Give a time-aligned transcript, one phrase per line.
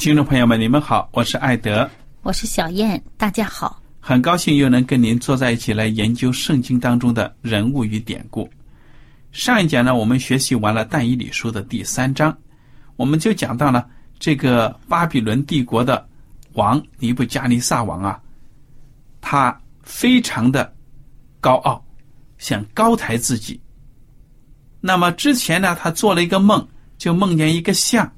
[0.00, 1.86] 听众朋友们，你们好，我是艾德，
[2.22, 8.48] 我是小燕，大家好，很高兴又能跟您坐在一起来研究圣经当中的人物与典故。
[9.30, 12.34] 上一讲呢，我们学习完了但以理书的第三章，
[12.96, 13.86] 我们就讲到了
[14.18, 16.08] 这个巴比伦帝国的
[16.54, 18.18] 王尼布加尼撒王啊，
[19.20, 20.74] 他非常的
[21.42, 21.84] 高傲，
[22.38, 23.60] 想高抬自己。
[24.80, 28.10] 那么之前呢，他做了一个梦，就梦见一个像，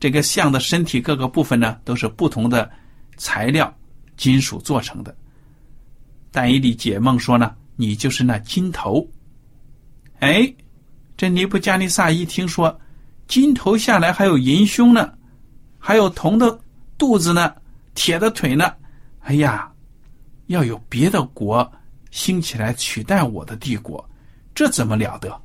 [0.00, 2.70] 这个像的身体各个部分呢，都是不同的
[3.16, 3.72] 材料
[4.16, 5.14] 金属做成的。
[6.30, 9.08] 但以理解梦说呢，你就是那金头。
[10.20, 10.52] 哎，
[11.16, 12.78] 这尼布加尼撒一听说
[13.26, 15.12] 金头下来还有银胸呢，
[15.78, 16.60] 还有铜的
[16.96, 17.54] 肚子呢，
[17.94, 18.72] 铁的腿呢，
[19.20, 19.72] 哎呀，
[20.46, 21.70] 要有别的国
[22.10, 24.08] 兴起来取代我的帝国，
[24.54, 25.40] 这怎么了得？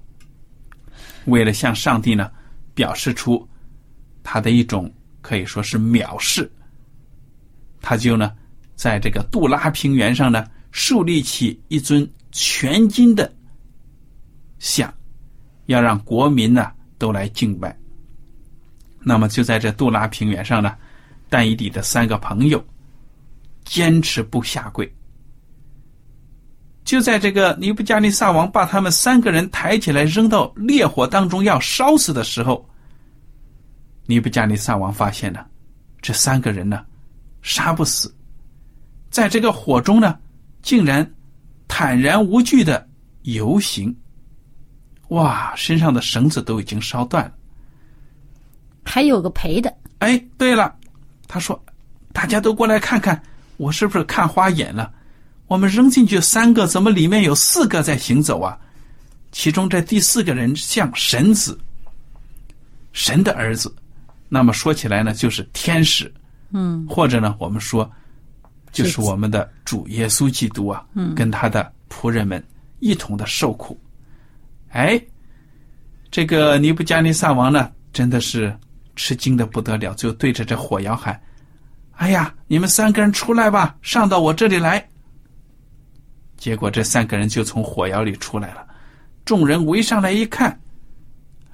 [1.25, 2.30] 为了向上帝呢
[2.74, 3.47] 表示出
[4.23, 4.91] 他的一种
[5.22, 6.50] 可以说是藐视，
[7.81, 8.31] 他就呢
[8.75, 13.31] 在这个杜拉平原上呢树立起一尊全金的。
[14.59, 14.91] 像，
[15.66, 17.78] 要让国民呢都来敬拜。
[19.00, 20.73] 那么就在这杜拉平原上呢，
[21.29, 22.66] 但以理的三个朋友
[23.66, 24.89] 坚持不下跪。
[26.85, 32.66] 就在这个尼布加尼撒王把他们三个人抬起来扔到烈火当中要烧死的时候，
[34.06, 35.46] 尼布加尼撒王发现呢，
[36.02, 36.86] 这三个人呢
[37.41, 38.14] 杀不死，
[39.09, 40.18] 在这个火中呢，
[40.62, 41.09] 竟然
[41.68, 42.88] 坦然无惧的
[43.24, 43.96] 游行。
[45.09, 47.34] 哇，身上的绳子都已经烧断了，
[48.84, 49.74] 还有个陪的。
[50.00, 50.75] 哎，对了，
[51.28, 51.62] 他说
[52.12, 53.22] ：“大家都过来看看，
[53.58, 54.92] 我是不是看花眼了？
[55.47, 58.58] 我们扔进去三个，怎么里面有四个在行走啊？
[59.31, 61.59] 其中这第四个人像神子，
[62.92, 63.74] 神的儿子。
[64.33, 66.11] 那么说起来呢，就是天使。
[66.49, 67.89] 嗯，或者呢，我们说
[68.71, 70.83] 就是我们的主耶稣基督啊，
[71.16, 72.44] 跟他的仆人们
[72.79, 73.79] 一同的受苦。”
[74.73, 74.99] 哎，
[76.09, 78.55] 这个尼布加尼撒王呢，真的是
[78.95, 81.19] 吃惊的不得了，就对着这火窑喊
[81.94, 84.83] ：“哎呀，你们三个人出来吧，上到我这里来。”
[86.38, 88.67] 结果这三个人就从火窑里出来了，
[89.25, 90.59] 众人围上来一看，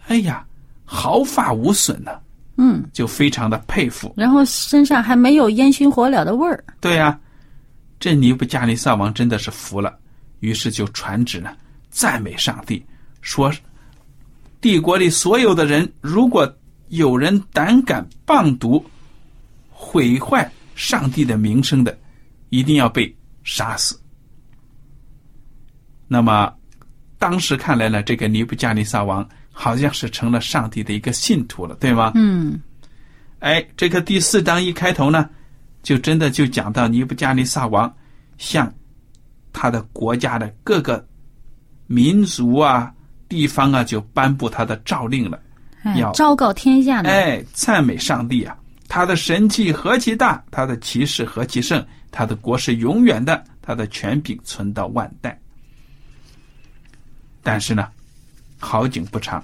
[0.08, 0.46] 哎呀，
[0.84, 2.20] 毫发无损呢，
[2.62, 4.14] 嗯，就非常的佩服。
[4.18, 6.62] 然后身上还没有烟熏火燎的味儿。
[6.82, 7.18] 对呀，
[8.02, 9.98] 这尼布加尼撒王真的是服了，
[10.42, 11.56] 于是就传旨呢，
[11.90, 12.86] 赞美上帝。
[13.22, 13.50] 说，
[14.60, 16.54] 帝国里所有的人，如果
[16.90, 18.84] 有人胆敢谤读、
[19.70, 21.98] 毁坏上帝的名声的，
[22.50, 23.16] 一定要被
[23.46, 23.98] 杀死。
[26.10, 26.54] 那么，
[27.18, 32.12] 当时看来呢，这个尼布加尼撒王好像是成了上帝的一个信徒了，对吗？
[32.16, 32.60] 嗯。
[33.40, 35.30] 哎，这个第四章一开头呢，
[35.84, 37.94] 就真的就讲到尼布加尼撒王
[38.38, 38.74] 向
[39.54, 41.06] 他的国家的各个
[41.88, 42.94] 民族啊。
[43.30, 45.40] 地方啊，就颁布他的诏令了，
[45.96, 48.58] 要昭告天下哎，赞美上帝啊，
[48.88, 55.40] 他的神迹何其大，他的骑士何其盛，他的国是永远的，他的权柄存到万代。
[57.44, 57.88] 但是呢，
[58.60, 59.44] 好景不长。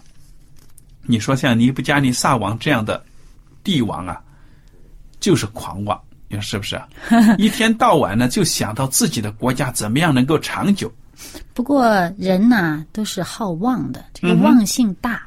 [1.02, 3.04] 你说像尼布加尼撒王这样的
[3.64, 4.22] 帝王啊，
[5.20, 6.80] 就是狂妄，你说是不是？
[7.38, 10.92] 一天到晚呢，就想到自己的国家怎么样能够长久。
[11.54, 15.22] 不过人呐，都是好忘的，这个忘性大。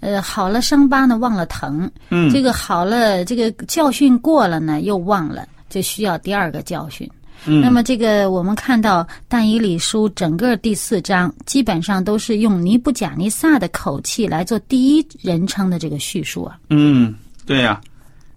[0.00, 1.90] 呃，好了伤疤呢，忘了疼。
[2.10, 7.10] 嗯，这个好了，这个教训过了呢，又忘了，就需要第二个教训。
[7.46, 16.58] 嗯，那么这个我们看到但以理书整个第四章，基本上都是用尼布甲尼撒的口气来做第一人称的这个叙述啊。
[16.70, 17.14] 嗯，
[17.46, 17.80] 对呀。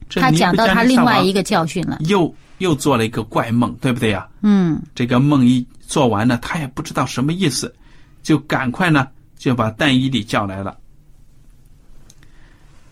[0.10, 4.26] 他讲到他另外一个教训了，又又做了一个怪梦，对不对呀？
[4.42, 7.76] 嗯，这个梦一做完呢，他也不知道什么意思，
[8.24, 10.78] 就赶快呢就把但以理叫来了。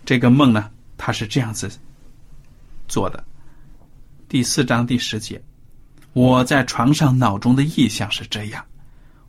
[0.05, 1.71] 这个梦呢，他是这样子
[2.89, 3.23] 做的。
[4.27, 5.41] 第四章第十节，
[6.15, 8.63] 我在床上脑中的意象是这样：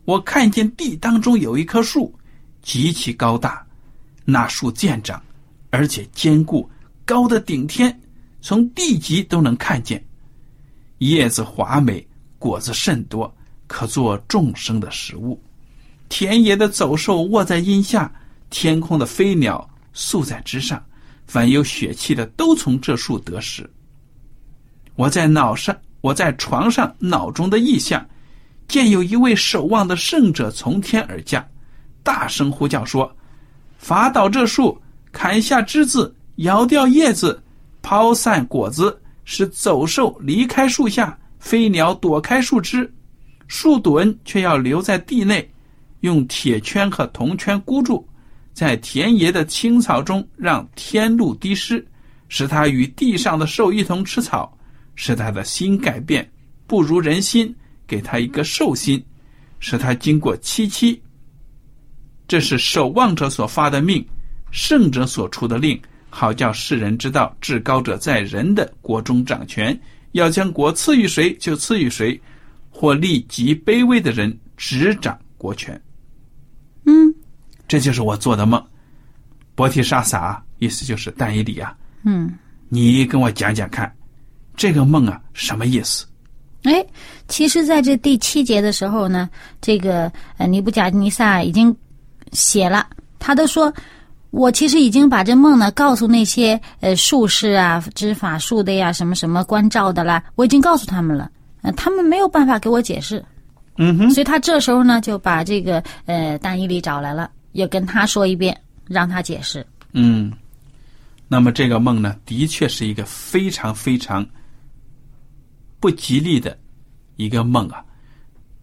[0.05, 2.17] 我看见地当中有一棵树，
[2.61, 3.61] 极其高大，
[4.23, 5.21] 那树健长，
[5.69, 6.69] 而且坚固，
[7.03, 7.99] 高的顶天，
[8.39, 10.01] 从地极都能看见。
[10.99, 12.07] 叶子华美，
[12.39, 13.35] 果子甚多，
[13.67, 15.37] 可做众生的食物。
[16.07, 18.09] 田野的走兽卧在荫下，
[18.49, 19.69] 天空的飞鸟。
[19.91, 20.81] 宿在枝上，
[21.25, 23.69] 凡有血气的都从这树得食。
[24.95, 28.05] 我在脑上，我在床上，脑中的意象，
[28.67, 31.45] 见有一位守望的圣者从天而降，
[32.03, 33.11] 大声呼叫说
[33.77, 34.79] ：“伐倒这树，
[35.11, 37.41] 砍下枝子，摇掉叶子，
[37.81, 42.91] 抛散果子，使走兽离开树下，飞鸟躲开树枝，
[43.47, 45.49] 树墩却要留在地内，
[46.01, 48.07] 用铁圈和铜圈箍住。”
[48.53, 51.85] 在田野的青草中，让天露滴湿，
[52.27, 54.51] 使它与地上的兽一同吃草，
[54.97, 56.29] 使他的心改变，
[56.67, 57.55] 不如人心，
[57.87, 59.01] 给他一个兽心，
[59.61, 61.01] 使他经过七七。
[62.27, 64.05] 这是守望者所发的命，
[64.51, 69.79] 圣者所出的令，好叫世人知道至高者在人的国中掌权，
[70.11, 72.19] 要将国赐予谁就赐予谁，
[72.69, 75.81] 或立极卑微的人执掌国权。
[76.83, 77.13] 嗯。
[77.67, 78.65] 这就是我做的梦，
[79.53, 81.75] 伯提沙撒，意思就是但以理啊。
[82.03, 82.33] 嗯，
[82.69, 83.93] 你跟我讲讲看，
[84.57, 86.05] 这个梦啊什么意思？
[86.63, 86.85] 哎，
[87.29, 89.29] 其实在这第七节的时候呢，
[89.61, 91.73] 这个呃尼布甲尼撒已经
[92.33, 92.85] 写了，
[93.19, 93.73] 他都说，
[94.31, 101.31] 我其实已经把这梦呢告诉那些呃术士啊、知法术的呀、什么什么关照的啦，我已经告诉他们了，
[101.61, 103.23] 呃，他们没有办法给我解释。
[103.77, 107.31] 嗯哼，所以他这时候呢就把这个呃但以理找来了。
[107.53, 108.55] 又跟他说一遍，
[108.87, 109.65] 让他解释。
[109.93, 110.31] 嗯，
[111.27, 114.23] 那么这个梦呢，的确是一个非常非常
[115.79, 116.57] 不吉利的
[117.15, 117.83] 一个梦啊。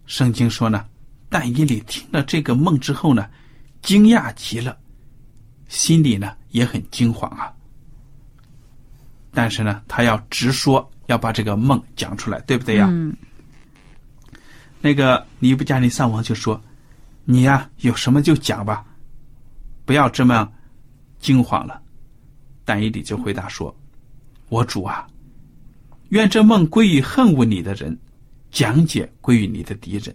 [0.06, 0.84] 圣经说呢，
[1.28, 3.28] 但以理听了这个梦之后呢，
[3.82, 4.78] 惊讶极了，
[5.68, 7.52] 心里呢也很惊慌啊。
[9.32, 12.86] 但是呢，他要直说，要把这个梦讲出来，对不对呀？
[12.90, 13.16] 嗯。
[14.80, 16.60] 那个尼布加尼撒王就说。
[17.26, 18.84] 你呀，有什么就讲吧，
[19.86, 20.46] 不要这么
[21.18, 21.80] 惊慌了。
[22.66, 23.74] 但以理就回答说
[24.50, 25.06] ：“我主啊，
[26.14, 27.98] 愿这梦归于恨恶你的人，
[28.52, 30.14] 讲解归于你的敌人。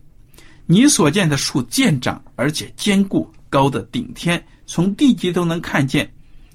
[0.65, 6.09] 你所见的树健长，而且坚固，高的顶天，从地极都能看见。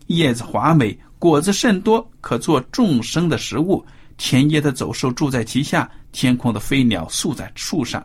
[0.07, 3.85] 叶子华美，果子甚多，可做众生的食物。
[4.17, 8.03] 田野的走兽住在其下，天空的飞鸟宿在树上。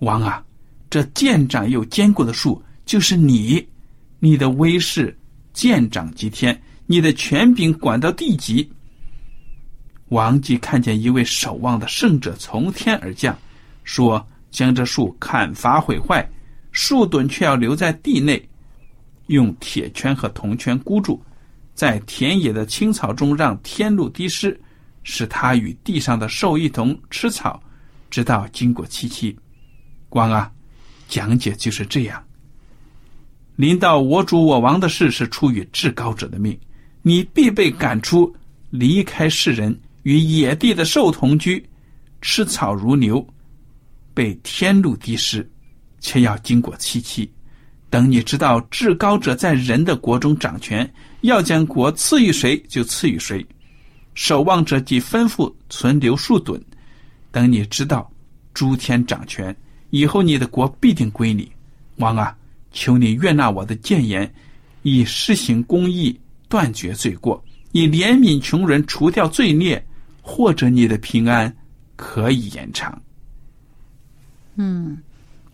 [0.00, 0.44] 王啊！”
[0.90, 3.66] 这健长又坚固的树，就是你，
[4.18, 5.18] 你的威势
[5.54, 8.70] 健长极天，你的权柄管到地极。
[10.10, 13.36] 王即看见一位守望的圣者从天而降，
[13.84, 16.28] 说：“将这树砍伐毁坏，
[16.72, 18.48] 树墩却要留在地内，
[19.26, 21.20] 用铁圈和铜圈箍住，
[21.74, 24.58] 在田野的青草中让天露滴湿，
[25.02, 27.62] 使他与地上的兽一同吃草，
[28.08, 29.36] 直到经过七七。
[30.08, 30.50] 光啊！”
[31.08, 32.22] 讲解就是这样。
[33.56, 36.58] 临到我主我王的事是出于至高者的命，
[37.00, 38.30] 你必被赶出，
[38.68, 41.64] 离开世人，与野地的兽同居，
[42.20, 43.26] 吃草如牛，
[44.14, 45.48] 被天露滴湿，
[46.00, 47.30] 却要经过七七。
[47.90, 50.90] 等你知道至高者在人的国中掌权，
[51.22, 53.46] 要将国赐予谁就赐予谁。
[54.14, 56.62] 守望者即吩咐存留数吨。
[57.30, 58.10] 等你知道
[58.52, 59.54] 诸天掌权。
[59.90, 61.50] 以后你的国必定归你，
[61.96, 62.36] 王啊！
[62.72, 64.30] 求你悦纳我的谏言，
[64.82, 66.14] 以施行公义，
[66.46, 69.82] 断绝罪过，以怜悯穷人，除掉罪孽，
[70.30, 71.50] 或者你的平安
[71.96, 73.00] 可以延长。
[74.56, 74.98] 嗯，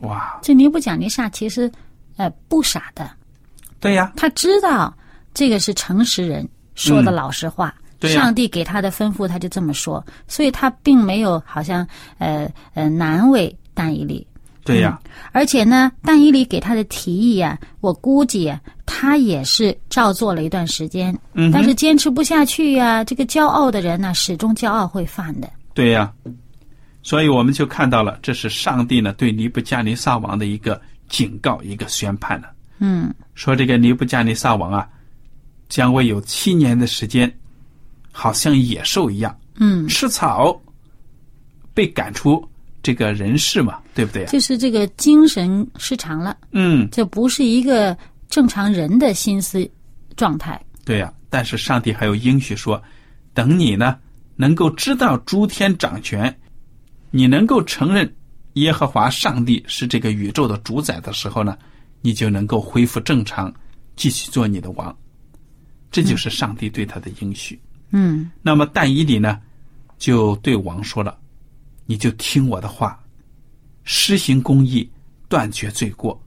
[0.01, 1.71] 哇，这尼布甲尼撒其实
[2.17, 3.09] 呃不傻的，
[3.79, 4.93] 对呀，他知道
[5.33, 7.73] 这个是诚实人说的老实话。
[8.01, 11.87] 上帝给他的吩咐，他就这么说，所以他并没有好像
[12.19, 14.27] 呃呃难为但以理。
[14.65, 14.99] 对呀，
[15.33, 25.51] 而且呢，但以理给他的提议啊，我估计啊，他也是照做了一段时间，嗯但是坚持不下去呀、这个骄傲的人呢，始终骄傲会犯的。
[25.75, 26.11] 对呀，
[27.03, 30.81] 所以我们就看到了，这是上帝呢对尼布加尼撒王的一个
[31.11, 32.51] 警告，一个宣判了。
[32.79, 33.13] 嗯。
[33.35, 34.89] 说这个尼布加尼撒王啊，
[35.69, 37.31] 将会有七年的时间，
[38.13, 40.59] 好像野兽一样嗯，吃草，
[41.75, 42.43] 被赶出
[42.85, 44.27] 这个人世嘛，对不对？
[44.27, 47.97] 就是这个精神失常了，嗯，这不是一个
[48.29, 49.67] 正常人的心思
[50.17, 50.63] 状态。
[50.85, 52.81] 对呀、但是上帝还有应许说，
[53.33, 53.97] 等你呢
[54.37, 56.33] 能够知道诸天掌权，
[57.11, 58.15] 你能够承认
[58.53, 61.57] 耶和华上帝是这个宇宙的主宰的时候呢，
[62.03, 63.51] 你就能够恢复正常，
[63.97, 64.95] 继续做你的王。
[65.91, 67.59] 这就是上帝对他的应许。
[67.93, 69.41] 嗯那么但以理呢，
[69.97, 71.17] 就对王说了
[71.87, 72.99] ：“你就听我的话，
[73.85, 74.91] 施行公义，
[75.29, 76.21] 断绝罪过，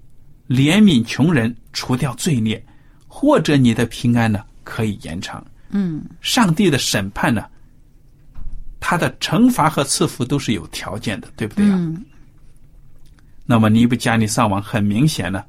[0.47, 2.63] 怜悯穷人，除掉罪孽，
[3.07, 5.45] 或者你的平安呢可以延长。
[5.69, 7.45] 嗯上帝的审判呢，
[8.79, 11.75] 他的惩罚和赐福都是有条件的，对不对啊？
[11.77, 12.05] 嗯
[13.49, 15.43] 那么尼布加尼撒王很明显呢，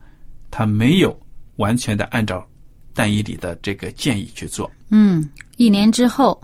[0.53, 1.21] 他没有
[1.57, 2.49] 完全的按照
[2.95, 4.71] 但以理的这个建议去做。
[4.91, 6.41] 嗯，一年之后，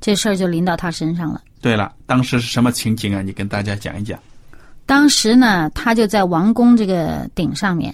[0.00, 1.40] 这事儿就临到他身上了。
[1.66, 3.22] 对了，当时是什么情景啊？
[3.22, 4.16] 你跟大家讲一讲。
[4.86, 7.92] 当时呢，他就在王宫这个顶上面，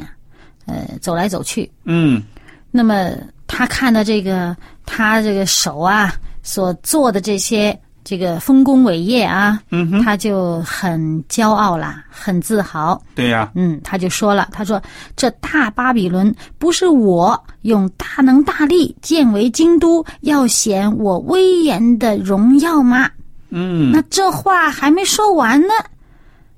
[0.66, 1.72] 呃，走来走去。
[1.84, 2.22] 嗯，
[2.70, 3.12] 那么
[3.46, 6.12] 他看到这个他这个手啊
[6.42, 7.74] 所做的这些
[8.04, 13.02] 这个丰功伟业啊，嗯，他就很骄傲啦，很自豪。
[13.14, 14.82] 对呀、嗯，他就说了，他说
[15.16, 23.08] 这大巴比伦不是我用大能大力建为京都，要显我威严的荣耀吗？
[23.54, 25.74] 嗯，那这话还没说完呢，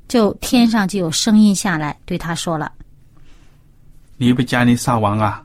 [0.07, 2.71] 就天上就有声音下来对他说了。
[4.17, 5.45] 尼布加尼撒王啊，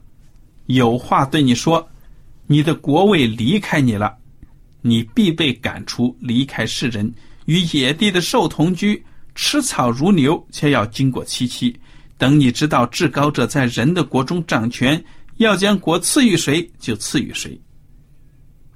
[0.68, 1.90] 有话对你说，
[2.46, 4.16] 你的国位离开你了，
[4.82, 7.12] 你必被赶出，离开世人，
[7.46, 9.04] 与野地的兽同居，
[9.34, 11.76] 吃草如牛，且要经过七七。
[12.20, 15.04] 等你知道至高者在人的国中掌权，
[15.38, 17.60] 要将国赐予谁，就赐予谁。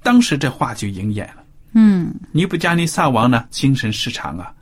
[0.02, 1.43] 当时这话就应验了。
[1.74, 4.52] 嗯尼布加尼撒王呢，精神失常啊，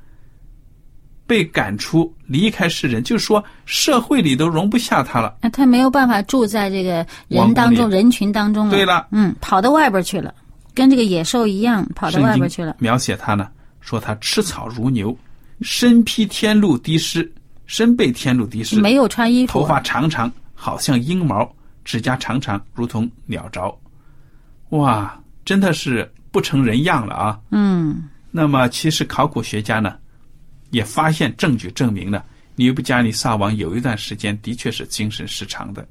[1.26, 5.36] 被赶出，离开世人，就是说社会里都容不下他了。
[5.40, 8.70] 那他没有办法住在这个人当中、人群当中了。
[8.70, 10.34] 对了，嗯，跑到外边去了，
[10.74, 12.76] 跟这个野兽一样跑到外边去了。
[12.78, 13.48] 描写他呢，
[13.80, 15.16] 说他吃草如牛，
[15.60, 17.30] 身披天露滴湿，
[17.66, 21.50] 身被天露滴湿，没有穿衣服，头发长长，好像鹰毛，
[21.84, 23.74] 指甲长长，如同鸟爪。
[24.70, 27.40] 哇，真的是不成人样了啊！
[27.50, 28.08] 嗯。
[28.32, 29.96] 那么，其实考古学家呢，
[30.70, 32.24] 也发现证据证明了，
[32.56, 35.86] 尼布加尼撒王有一段时间的确是精神失常的，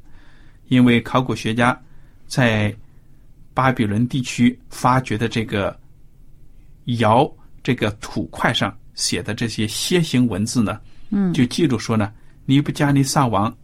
[0.70, 1.80] 因为考古学家
[2.26, 2.76] 在
[3.54, 5.80] 巴比伦地区发掘的这个
[6.86, 7.32] 窑
[7.62, 10.82] 这个土块上写的这些楔形文字呢，
[11.12, 11.32] 嗯。
[11.32, 12.12] 就记录说呢，
[12.46, 13.56] 尼布加尼撒王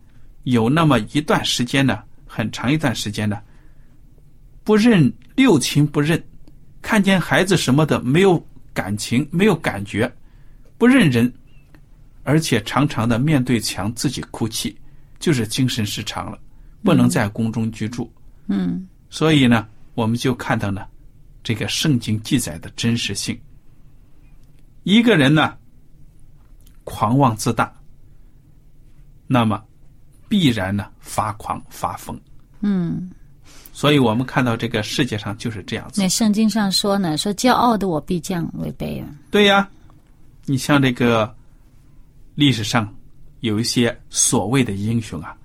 [0.43, 3.41] 有那么一段时间呢，很长一段时间呢，
[4.63, 6.23] 不认六亲不认，
[6.87, 8.41] 看见孩子什么的没有
[8.73, 10.09] 感情，没有感觉，
[10.77, 11.29] 不认人，
[12.23, 14.73] 而且常常的面对墙自己哭泣，
[15.19, 16.39] 就是精神失常了，
[16.85, 18.09] 不能在宫中居住。
[18.47, 20.87] 嗯所以呢，我们就看到呢，
[21.43, 23.37] 这个圣经记载的真实性。
[24.83, 25.57] 一个人呢，
[26.85, 27.69] 狂妄自大，
[29.27, 29.61] 那么
[30.29, 32.17] 必然呢发狂发疯。
[32.61, 33.11] 嗯。
[33.77, 36.09] 所以我们看到这个世界上就是这样子那。
[36.09, 39.07] 圣经上说呢，说骄傲的我必降为卑啊。
[39.29, 39.69] 对呀，
[40.45, 41.31] 你像这个
[42.33, 42.91] 历史上
[43.41, 45.37] 有一些所谓的英雄啊，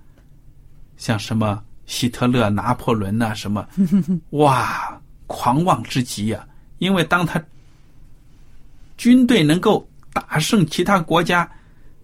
[0.97, 3.67] 像什么希特勒、拿破仑呐、什么，
[4.31, 6.43] 哇，狂妄之极呀、
[6.79, 7.39] 因为当他
[8.97, 11.47] 军队能够打胜其他国家，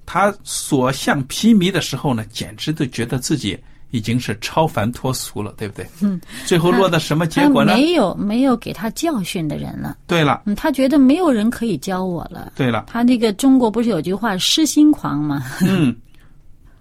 [0.05, 3.59] 他所向披靡的时候呢，简直都觉得自己
[3.91, 5.87] 已经是超凡脱俗了，对不对？
[6.01, 6.19] 嗯。
[6.45, 7.73] 最后落到什么结果呢？
[7.75, 12.53] 没有没有给他教训的人了，对了，嗯，他觉得没有人可以教我了。
[12.55, 12.85] 对了。
[12.87, 15.43] 他那个中国不是有句话“失心狂”吗？
[15.61, 15.95] 嗯，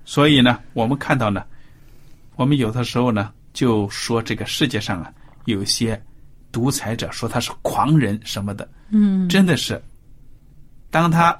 [0.05, 1.43] 所以呢，我们看到呢，
[2.37, 5.11] 我们有的时候呢，就说这个世界上啊，
[5.47, 6.01] 有一些
[6.53, 8.69] 独裁者，说他是狂人什么的。
[8.91, 9.81] 嗯，真的是，
[10.91, 11.37] 当他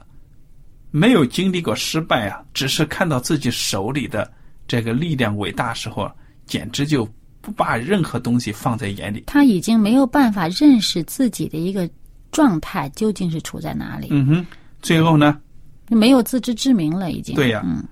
[0.91, 4.31] 没有经历过失败啊，只是看到自己手里的
[4.69, 6.09] 这个力量伟大时候，
[6.47, 7.09] 简直就
[7.41, 9.25] 不把任何东西放在眼里。
[9.27, 11.89] 他已经没有办法认识自己的一个
[12.31, 14.47] 状态究竟是处在哪里，嗯哼，
[14.83, 15.41] 最后呢，
[15.89, 17.35] 没有自知之明了，已经。
[17.35, 17.63] 对呀。
[17.65, 17.83] 嗯。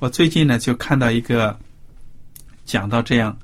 [0.00, 1.56] 我最近呢就看到一个
[2.64, 3.36] 讲到这样，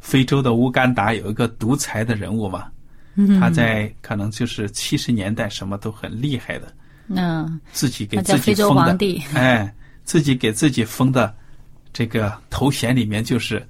[0.00, 2.66] 非洲的乌干达有一个独裁的人物嘛，
[3.14, 6.72] 嗯，他在可能就是七十年代什么都很厉害的，
[7.08, 7.60] 嗯。
[7.72, 9.74] 自己给自己封的，哎，
[10.04, 11.34] 自己给自己封的
[11.98, 13.60] 这个头衔里面就是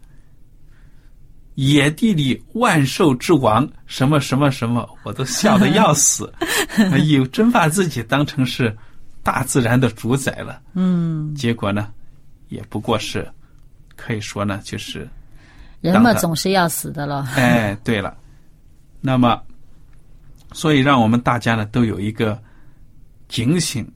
[1.54, 6.30] 野地里万兽之王，什么什么什么，我都笑得要死，
[6.76, 8.76] 哎呦，真把自己当成是
[9.22, 10.60] 大自然的主宰了。
[10.74, 11.90] 嗯，结果呢，
[12.50, 13.26] 也不过是
[13.96, 15.08] 可以说呢，就是
[15.80, 17.26] 人嘛总是要死的了。
[17.34, 18.14] 哎，对了，
[19.00, 19.42] 那么，
[20.52, 22.38] 所以让我们大家呢都有一个
[23.26, 23.90] 警醒，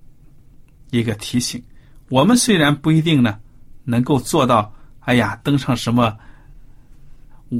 [0.88, 1.62] 一个提醒。
[2.08, 3.38] 我们虽然不一定呢
[3.84, 6.16] 能够做到，哎呀，登上什么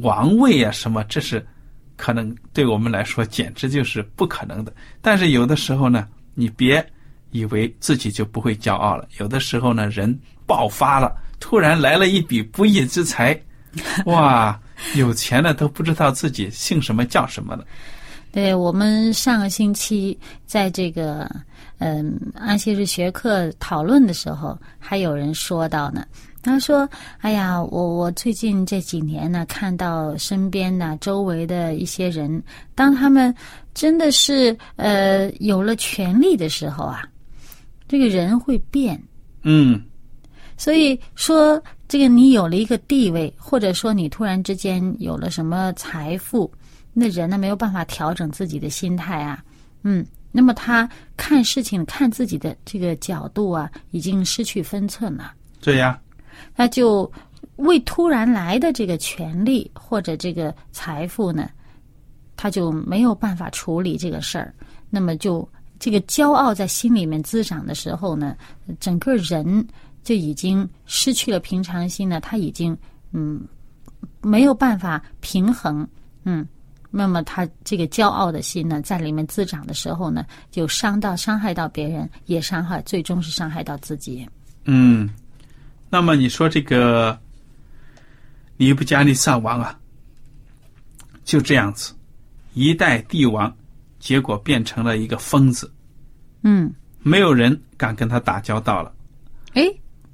[0.02, 1.47] 王位啊，什么，这是
[1.97, 4.73] 可能对我们来说简直就是不可能的。
[5.00, 6.85] 但是有的时候呢，你别
[7.31, 9.07] 以为自己就不会骄傲了。
[9.19, 13.41] 有的时候呢，人爆发了，突然来了一笔不义之财，
[14.07, 14.59] 哇，
[14.95, 17.64] 有钱了都不知道自己姓什么叫什么了。
[18.33, 21.31] 对我们上个星期在这个
[21.79, 26.05] 嗯安息日学课讨论的时候，还有人说到呢。
[26.45, 26.89] 他说
[27.23, 32.43] ：“哎呀，我我最近这几年呢，看到身边呢周围的一些人，
[32.75, 33.33] 当他们
[33.75, 37.09] 真的是呃有了权利的时候啊，
[37.87, 39.01] 这个人会变。
[39.45, 39.81] 嗯
[40.57, 46.51] 所以说，这个你有了一个地位，或者说你突然之间有了什么财富，
[46.92, 49.42] 那人呢没有办法调整自己的心态啊，
[49.82, 56.00] 嗯，那么他看事情、看自己的这个角度啊，已经失去分寸了，对呀，
[56.55, 57.11] 他就
[57.57, 61.48] 为突然来的这个权利或者这个财富呢，
[62.37, 64.55] 他就没有办法处理这个事儿，
[64.90, 68.37] 那么就这个骄傲在心里面滋长的时候呢，
[68.81, 69.66] 整个人
[70.02, 72.76] 就已经失去了平常心呢，他已经
[73.12, 73.40] 嗯
[74.20, 75.87] 没有办法平衡，
[76.24, 76.46] 嗯，
[76.94, 84.28] 那么他这个骄傲的心呢，在里面滋长的时候呢，就伤到伤害到别人，也伤害，最终是伤害到自己。
[84.64, 85.11] 嗯。
[85.88, 87.18] 那么你说这个
[88.57, 89.78] 尼布加利撒王啊，
[91.22, 91.94] 就这样子
[92.55, 93.55] 一代帝王，
[93.98, 95.70] 结果变成了一个疯子，
[96.44, 98.90] 嗯，没有人敢跟他打交道了。
[99.52, 99.62] 哎，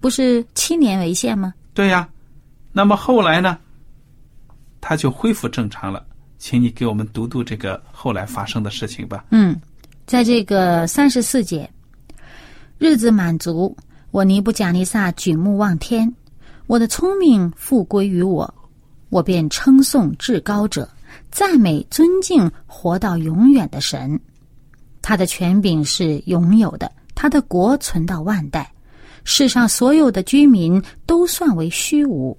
[0.00, 1.54] 不是七年为限吗？
[1.74, 2.08] 对呀，
[2.72, 3.56] 那么后来呢，
[4.80, 6.04] 他就恢复正常了。
[6.38, 9.24] 请你给我们读读这个后来发生的事情吧。
[9.31, 9.61] 嗯，
[10.07, 11.68] 在这个三十四节，
[12.79, 13.77] 日子满足，
[14.11, 16.14] 我尼布甲尼撒举目望天，
[16.66, 18.55] 我的聪明复归于我，
[19.11, 20.88] 我便称颂至高者，
[21.31, 24.18] 赞美尊敬活到永远的神。
[25.03, 28.70] 他的权柄是永有的，他的国存到万代。
[29.24, 32.38] 世上所有的居民都算为虚无，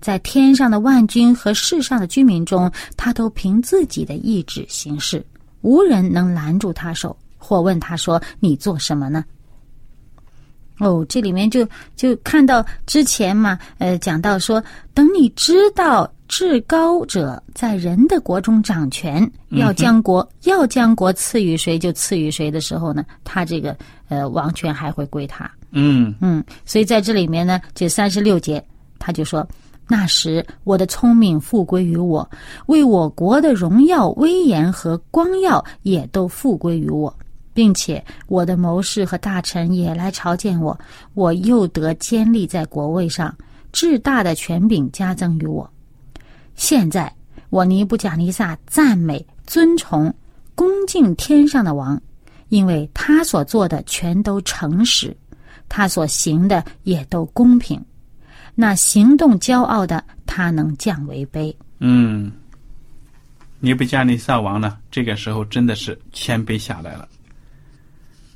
[0.00, 5.24] 在天上的万军和世上的居民中，他都凭自己的意志行事，
[5.60, 9.24] 无人能拦住他手，或问他说：“你做什么呢？”
[10.80, 23.76] 哦，这里面就就看到之前嘛，呃，讲到说，等你知道至高者在人的国中掌权，要将国、要将国赐予谁就赐予谁的时候呢，他这个
[24.08, 25.50] 呃王权还会归他。
[25.72, 28.64] 嗯嗯，所以在这里面呢，这三十六节
[28.98, 29.46] 他就说
[29.90, 32.30] ：“那时我的聪明复归于我，
[32.66, 37.12] 为我国的荣耀、威严和光耀也都复归于我，
[37.52, 40.78] 并且我的谋士和大臣也来朝见我，
[41.14, 43.36] 我又得坚立在国位上，
[43.72, 45.68] 至大的权柄加赠于我。
[46.54, 47.12] 现在
[47.48, 50.14] 我尼布甲尼撒赞美、尊崇、
[50.54, 52.00] 恭敬天上的王，
[52.48, 55.16] 因为他所做的全都诚实。”
[55.68, 57.80] 他所行的也都公平，
[58.60, 61.54] 那行动骄傲的，他能降为卑。
[61.78, 62.30] 嗯，
[63.58, 67.08] 尼布加尼撒王呢，这个时候真的是谦卑下来了。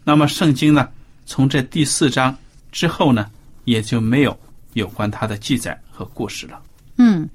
[0.03, 0.89] 那么圣经呢，
[1.27, 2.35] 从这第四章
[2.73, 3.31] 之后呢，
[3.65, 4.35] 也就没有
[4.73, 6.59] 有关他的记载和故事了。
[6.97, 7.29] 嗯，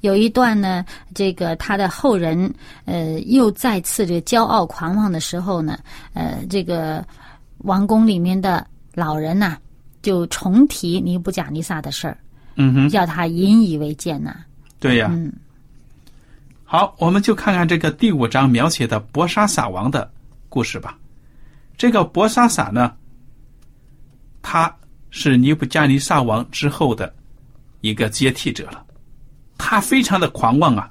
[0.00, 2.52] 有一段呢，这个他的后人，
[2.84, 5.78] 呃，又再次这个骄傲狂妄的时候呢，
[6.14, 7.06] 呃，这个
[7.58, 9.56] 王宫里面的老人呐、
[10.02, 12.18] 就重提尼布甲尼撒的事儿，
[12.56, 14.36] 嗯哼，叫他引以为戒呐。
[14.78, 15.08] 对呀。
[15.10, 15.32] 嗯
[16.66, 20.10] 好，我们就看看这个第五章描写的博沙撒王的
[20.48, 20.98] 故事吧。
[21.76, 22.92] 这个博沙撒呢，
[24.42, 24.74] 他
[25.10, 27.14] 是尼布加尼撒王之后的
[27.80, 28.84] 一个接替者了。
[29.56, 30.90] 他非常的狂妄啊，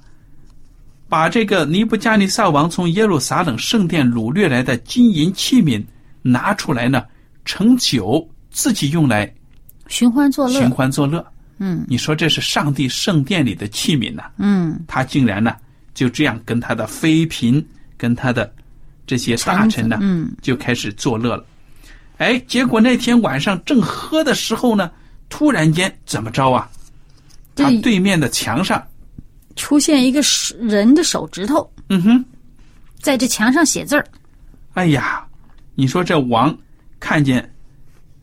[1.09, 5.83] 把这个尼布加尼撒王从耶路撒冷圣殿掳掠来的金银器皿
[6.21, 7.03] 拿出来呢，
[7.43, 9.33] 盛酒自己用来
[9.87, 10.61] 寻欢作乐。
[10.61, 11.25] 寻欢作乐。
[11.59, 15.55] 嗯你说这是上帝圣殿里的器皿呐、嗯，他竟然呢
[15.93, 17.63] 就这样跟他的妃嫔、
[17.97, 18.51] 跟他的
[19.05, 21.45] 这些大臣呢，嗯就开始作乐了。
[22.17, 24.89] 哎，结果那天晚上正喝的时候呢，
[25.29, 26.69] 突然间怎么着啊？
[27.55, 28.81] 他对面的墙上，
[29.55, 30.21] 出现一个
[30.59, 32.25] 人的手指头嗯哼，
[32.99, 34.05] 在这墙上写字儿。
[34.73, 35.23] 哎呀，
[35.75, 36.55] 你说这王
[36.99, 37.47] 看见，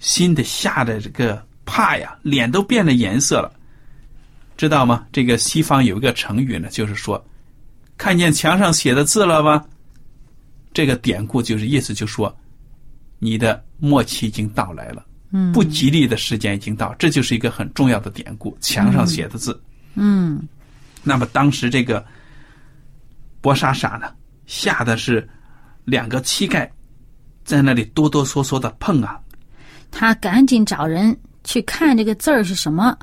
[0.00, 1.40] 心的吓得这个
[1.70, 3.52] 怕呀，脸都变了颜色了，
[4.56, 5.06] 知道吗？
[5.12, 7.24] 这个西方有一个成语呢，就是说，
[7.96, 9.64] 看见墙上写的字了吗？
[10.74, 12.36] 这个典故就是意思就说，
[13.20, 19.62] 你的末期已经到来了，嗯不吉利的时间已经到，这就是一个很重要的典故，墙上写的字。
[19.94, 20.42] 嗯
[21.04, 22.04] 那么当时这个
[23.40, 24.12] 博莎莎呢，
[24.46, 25.28] 吓得是
[25.84, 26.70] 两个膝盖
[27.44, 29.18] 在那里哆哆嗦嗦的碰啊
[29.90, 31.16] 他赶紧找人
[31.50, 32.96] 去看这个字儿是什么，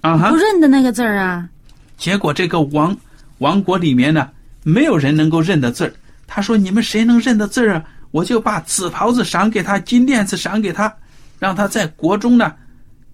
[0.00, 0.36] 啊哈不！
[0.36, 1.48] 认得那个字儿啊。
[1.96, 2.96] 结果这个王
[3.38, 4.28] 王国里面呢，
[4.64, 5.92] 没有人能够认得字儿。
[6.26, 7.84] 他说：“你们谁能认得字儿啊？
[8.10, 10.92] 我就把紫袍子赏给他，金链子赏给他，
[11.38, 12.52] 让他在国中呢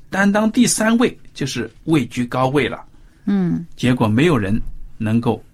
[0.08, 2.82] 担当第三位，就是位居高位了。”
[3.30, 4.58] 嗯结果没有人
[4.96, 5.44] 能够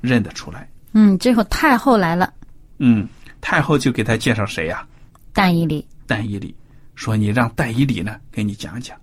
[0.00, 0.66] 认得出来。
[0.92, 2.32] 嗯，最后太后来了，
[2.78, 3.06] 嗯，
[3.42, 4.82] 太后就给他介绍谁呀、
[5.34, 5.86] 但以理。
[6.06, 6.54] 但以理
[6.98, 8.96] 说：“你让戴以礼呢给你讲讲。”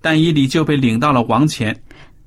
[0.00, 1.76] 戴以礼就被领到了王前。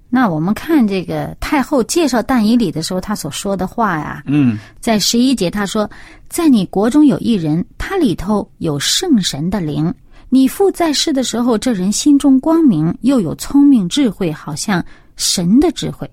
[0.10, 5.90] 那我们看这个太后介绍但以理的时候，他所说的话呀，嗯在十一节他说，
[6.28, 9.94] 在你国中有一人，他里头有圣神的灵。
[10.30, 14.84] 你父在世的时候，这人心中光明，又有聪明智慧，好像
[15.16, 16.10] 神的智慧。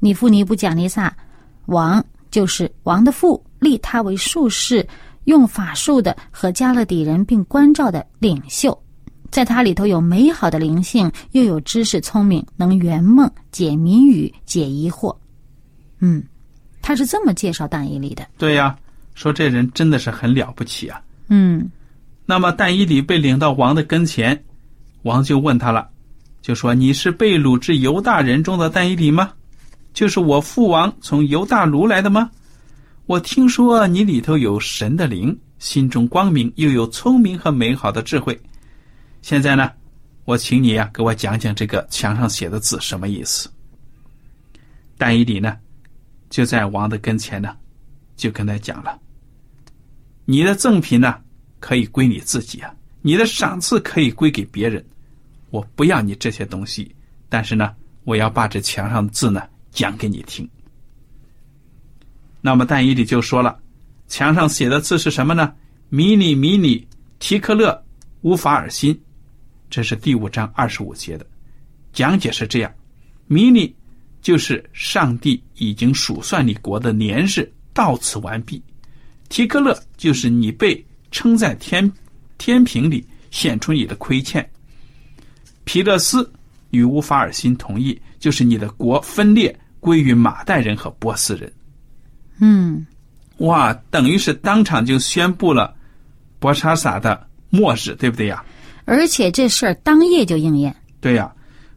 [0.00, 1.14] 你父尼布甲尼撒
[1.66, 4.84] 王就是王的父，立他为术士，
[5.24, 8.76] 用法术的和加勒底人并关照的领袖。
[9.30, 15.16] 在他里头有美好的灵性，又有知识聪明，能圆梦、解谜语、解疑惑。
[16.00, 16.22] 嗯，
[16.82, 18.26] 他是这么介绍但以理的。
[18.36, 18.76] 对呀，
[19.14, 21.00] 说这人真的是很了不起啊。
[21.28, 21.70] 嗯
[22.26, 24.44] 那么但以理被领到王的跟前，
[25.02, 25.88] 王就问他了，
[26.42, 29.30] 就说：“你是被掳至犹大人中的但以理吗？
[29.94, 32.30] 就是我父王从犹大掳来的吗？
[33.12, 38.40] 我听说你里头有神的灵，心中光明，又有聪明和美好的智慧。
[39.20, 39.70] 现在呢，
[40.24, 43.50] 我请你呀、给我讲讲这个墙上写的字什么意思。”
[44.96, 45.58] 但以理呢，
[46.30, 47.54] 就在王的跟前呢，
[48.16, 48.98] 就跟他讲了
[50.24, 51.20] ：“你的赠品呢？”
[51.60, 54.82] 可以归你自己啊，你的赏赐可以归给别人，
[55.50, 56.96] 我不要你这些东西，
[57.28, 60.48] 但是呢，我要把这墙上的字呢讲给你听。
[62.42, 63.58] 那么但以理就说了，
[64.06, 65.54] 墙上写的字是什么呢？
[65.88, 66.86] 迷你迷你
[67.18, 67.82] 提克勒
[68.20, 69.00] 乌法尔辛，
[69.70, 71.24] 这是第五章二十五节的
[71.94, 72.70] 讲解是这样：
[73.26, 73.74] 迷你
[74.20, 78.62] 就是上帝已经数算你国的年日到此完毕，
[79.30, 80.84] 提克勒就是你被。
[81.14, 81.92] 称在天
[82.38, 84.50] 天平里显出你的亏欠。
[85.64, 86.32] 皮勒斯
[86.70, 91.52] 与乌法尔辛同意，就是你的国分裂归于马代人和波斯人。
[92.40, 92.86] 嗯，
[93.38, 95.74] 哇，等于是当场就宣布了
[96.38, 98.42] 博沙撒的末日，对不对呀？
[98.84, 100.74] 而且这事儿当夜就应验。
[101.00, 101.32] 对呀，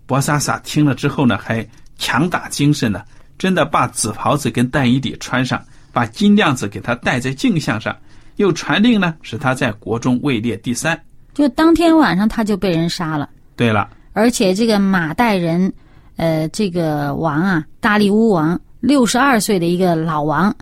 [0.05, 3.03] 博萨萨听了之后呢，还强打精神呢，
[3.37, 5.63] 真的把紫袍子跟但以理穿上，
[5.93, 7.95] 把金链子给他戴在颈项上。
[8.37, 10.99] 又传令呢，使他在国中位列第三。
[11.33, 13.29] 就当天晚上他就被人杀了。
[13.55, 15.71] 对了，而且这个马代人，
[16.17, 20.55] 呃，这个王啊，大力乌王，六十二岁的一个老王，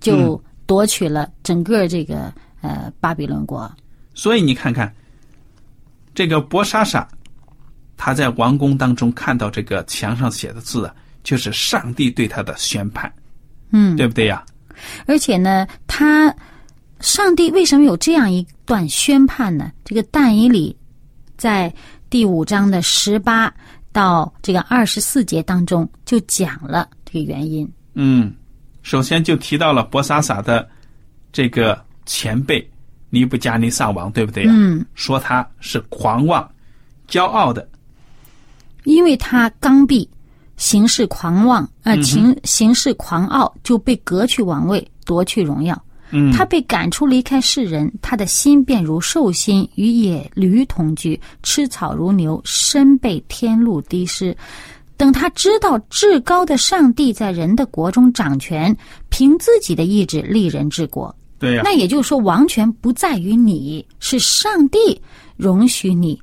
[0.00, 3.70] 就夺取了整个这个、呃巴比伦国。
[4.14, 4.94] 所以你看看，
[6.14, 7.06] 这个博莎莎，
[7.96, 13.12] 他在王宫当中看到这个墙上写的字啊，就是上帝对他的宣判，
[13.70, 14.44] 嗯，对不对呀？
[15.06, 16.34] 而且呢，他。
[17.00, 19.72] 上帝为什么有这样一段宣判呢？
[19.86, 20.76] 这个但以理
[21.38, 21.72] 在
[22.10, 23.50] 第五章的十八
[23.90, 27.70] 到这个二十四节当中就讲了这个原因。
[27.94, 28.32] 嗯，
[28.82, 30.68] 首先就提到了博萨萨的
[31.32, 32.68] 这个前辈
[33.10, 34.52] 尼布加尼撒王，对不对呀？
[34.54, 36.48] 嗯，说他是狂妄、
[37.08, 37.68] 骄傲的，
[38.84, 40.08] 因为他刚愎
[40.56, 45.80] 行事狂妄，呃，行行事狂傲，就被革去王位，夺去荣耀。
[46.12, 54.36] 嗯，他被赶出离开世人，他的心便如兽心，与野驴同居，吃草如牛，身被天路滴湿。
[55.00, 58.76] 等他知道至高的上帝在人的国中掌权，
[59.08, 61.16] 凭自己的意志立人治国。
[61.38, 65.00] 对呀、那也就是说，王权不在于你，是上帝
[65.38, 66.20] 容许你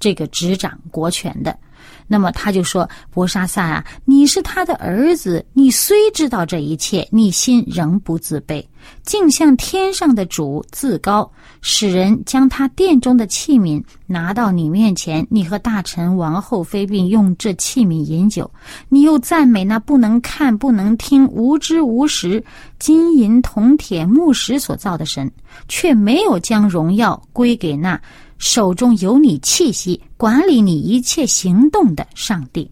[0.00, 1.56] 这个执掌国权的。
[2.06, 8.64] 那么他就说：“伯沙撒啊，你是他的儿子，你虽知道这一切，你心仍不自卑，
[9.02, 11.30] 竟向天上的主自高，
[11.62, 18.50] 使人将他殿中的器皿拿到你面前，你和大臣、王后、妃嫔用这器皿饮酒，
[18.88, 22.44] 你又赞美那不能看、不能听、无知无识、
[22.78, 25.30] 金银铜铁木石所造的神，
[25.68, 27.98] 却没有将荣耀归给那。”
[28.44, 32.70] 手中有你气息，管理你一切行动的上帝，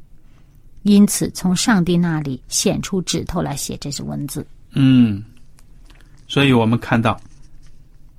[0.82, 4.46] 因此从上帝那里显出指头来写这些文字。
[4.72, 5.24] 嗯，
[6.28, 7.18] 所以我们看到，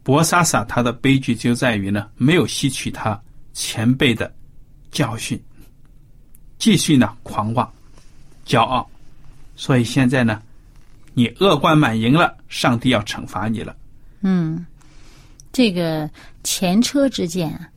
[0.02, 3.22] 博萨萨他的悲剧就在于呢，没有吸取他
[3.54, 4.34] 前辈的
[4.92, 5.40] 教训，
[6.58, 7.72] 继续呢狂妄、
[8.48, 8.90] 骄傲，
[9.56, 10.42] 所以现在呢，
[11.14, 13.76] 你恶贯满盈了，上帝要惩罚你了。
[14.22, 14.66] 嗯，
[15.54, 16.10] 这个
[16.44, 17.70] 前车之鉴啊，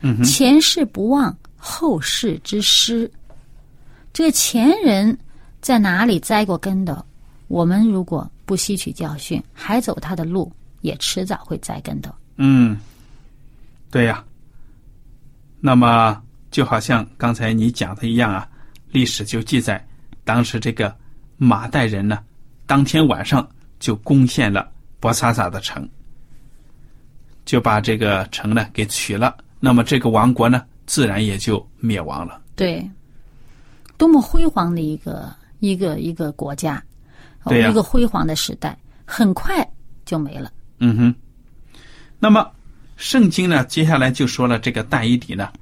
[0.00, 3.08] 嗯，前世不忘，后事之师。
[4.12, 5.16] 这个前人
[5.60, 6.96] 在哪里栽过跟斗？
[7.46, 12.10] 我们如果不吸取教训，还走他的路，也迟早会栽跟斗。
[12.36, 12.76] 嗯，
[13.90, 14.24] 对呀。
[15.60, 18.48] 那么就好像刚才你讲的一样啊，
[18.90, 19.86] 历史就记载，
[20.24, 20.96] 当时这个
[21.36, 22.24] 马代人呢，
[22.66, 23.46] 当天晚上
[23.78, 25.86] 就攻陷了博萨萨的城，
[27.50, 29.36] 就把这个城呢给取了。
[29.58, 32.40] 那么这个王国呢，自然也就灭亡了。
[32.54, 32.88] 对，
[33.96, 36.80] 多么辉煌的一个一个一个国家，
[37.42, 39.68] 哦对呀一个辉煌的时代，很快
[40.04, 40.52] 就没了。
[40.78, 41.14] 嗯哼。
[42.20, 42.48] 那么，
[42.96, 45.52] 圣经呢，接下来就说了，这个大以理呢，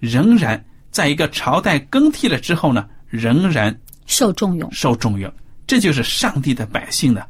[0.00, 5.32] 仍然在一个朝代更替了之后呢，仍然受重用，受重用。
[5.66, 7.22] 这就是上帝的百姓呢，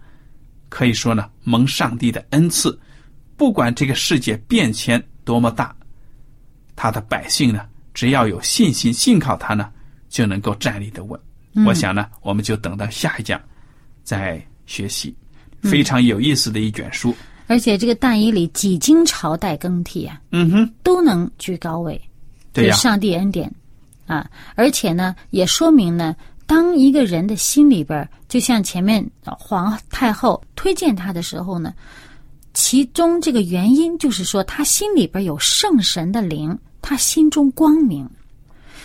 [0.69, 2.77] 可以说呢，蒙上帝的恩赐，
[3.39, 5.75] 不管这个世界变迁多么大，
[6.77, 9.71] 他的百姓呢，只要有信心，信靠他呢，
[10.11, 11.19] 就能够站立的稳。
[11.65, 13.41] 我想呢，我们就等到下一讲
[14.03, 15.15] 再学习，
[15.63, 17.15] 非常有意思的一卷书。
[17.47, 21.99] 而且这个但以里几经朝代更替啊，嗯哼，都能居高位，
[22.53, 23.51] 对呀上帝恩典
[24.07, 24.29] 啊！
[24.55, 26.15] 而且呢，也说明呢，
[26.47, 31.73] 当一个人的心里边，就像前面呃皇太后推荐他的时候呢，
[32.59, 38.05] 其中这个原因就是说，他心里边有圣神的灵，他心中光明。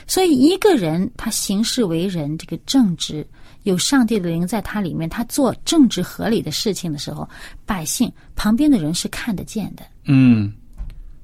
[0.06, 3.26] 所以，一个人他行事为人，这个正直，
[3.64, 7.28] 有上帝的灵在他里面，他做正直合理的事情的时候，
[7.66, 9.84] 百姓旁边的人是看得见的。
[10.06, 10.54] 嗯，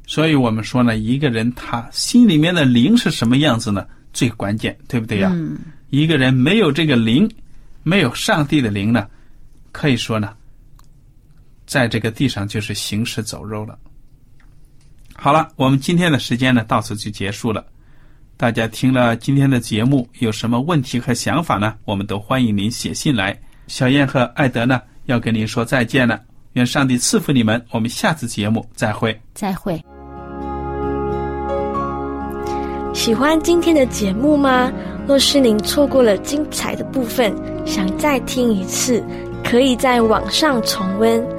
[0.08, 3.86] 所以我们说呢，一个人他心里面的灵是什么样子呢？
[4.12, 5.30] 最关键，对不对呀？
[5.36, 5.56] 嗯，
[5.92, 7.30] 一个人没有这个灵，
[7.84, 9.06] 没有上帝的灵呢，
[9.72, 10.34] 可以说呢，
[11.70, 13.78] 在这个地上就是行尸走肉了。
[15.14, 17.64] 好了，我们今天的时间呢，到此就结束了。
[18.36, 21.76] 大家听了今天的节目，有什么问题和想法呢？
[21.86, 23.40] 我们都欢迎您写信来。
[23.68, 26.20] 小燕和艾德呢，要跟您说再见了。
[26.54, 29.16] 愿上帝赐福你们，我们下次节目再会。
[29.36, 29.80] 再会。
[32.96, 34.72] 喜欢今天的节目吗？
[35.06, 37.32] 若是您错过了精彩的部分，
[37.64, 39.04] 想再听一次，
[39.44, 41.39] 可以在网上重温。